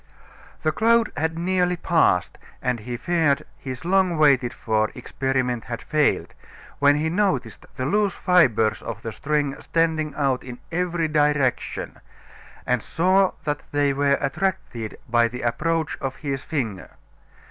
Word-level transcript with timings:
The 0.63 0.71
cloud 0.71 1.11
had 1.15 1.37
nearly 1.37 1.75
passed 1.75 2.39
and 2.59 2.79
he 2.79 2.97
feared 2.97 3.45
his 3.59 3.85
long 3.85 4.17
waited 4.17 4.51
for 4.51 4.89
experiment 4.95 5.65
had 5.65 5.83
failed, 5.83 6.33
when 6.79 6.95
he 6.95 7.07
noticed 7.07 7.67
the 7.75 7.85
loose 7.85 8.15
fibers 8.15 8.81
of 8.81 9.03
the 9.03 9.11
string 9.11 9.61
standing 9.61 10.15
out 10.15 10.43
in 10.43 10.57
every 10.71 11.07
direction, 11.07 11.99
and 12.65 12.81
saw 12.81 13.33
that 13.43 13.61
they 13.71 13.93
were 13.93 14.17
attracted 14.19 14.97
by 15.07 15.27
the 15.27 15.43
approach 15.43 15.99
of 16.01 16.15
his 16.15 16.41
finger. 16.41 16.89